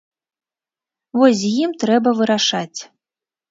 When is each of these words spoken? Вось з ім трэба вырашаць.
Вось 1.19 1.37
з 1.43 1.51
ім 1.67 1.71
трэба 1.85 2.17
вырашаць. 2.23 2.79